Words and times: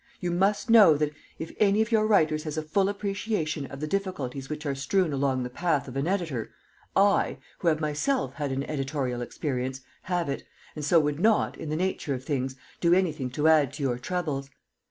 You 0.19 0.31
must 0.31 0.67
know 0.67 0.97
that 0.97 1.13
if 1.37 1.55
any 1.59 1.79
of 1.79 1.91
your 1.91 2.07
writers 2.07 2.41
has 2.45 2.57
a 2.57 2.63
full 2.63 2.89
appreciation 2.89 3.67
of 3.67 3.81
the 3.81 3.85
difficulties 3.85 4.49
which 4.49 4.65
are 4.65 4.73
strewn 4.73 5.13
along 5.13 5.43
the 5.43 5.49
path 5.51 5.87
of 5.87 5.95
an 5.95 6.07
editor, 6.07 6.49
I, 6.95 7.37
who 7.59 7.67
have 7.67 7.79
myself 7.79 8.33
had 8.33 8.51
an 8.51 8.63
editorial 8.63 9.21
experience, 9.21 9.81
have 10.09 10.27
it, 10.27 10.43
and 10.75 10.83
so 10.83 10.99
would 10.99 11.19
not, 11.19 11.55
in 11.55 11.69
the 11.69 11.75
nature 11.75 12.15
of 12.15 12.23
things, 12.25 12.55
do 12.79 12.95
anything 12.95 13.29
to 13.29 13.47
add 13.47 13.71
to 13.73 13.83
your 13.83 13.99
troubles. 13.99 14.49